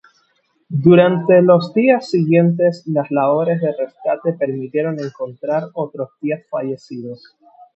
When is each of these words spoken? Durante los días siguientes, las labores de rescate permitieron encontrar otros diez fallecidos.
Durante 0.83 1.43
los 1.43 1.75
días 1.75 2.09
siguientes, 2.09 2.81
las 2.87 3.11
labores 3.11 3.61
de 3.61 3.67
rescate 3.71 4.33
permitieron 4.33 4.99
encontrar 4.99 5.67
otros 5.75 6.09
diez 6.19 6.43
fallecidos. 6.49 7.35